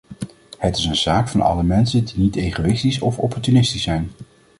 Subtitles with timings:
[0.57, 4.11] Het is een zaak van alle mensen die niet egoïstisch of opportunistisch zijn.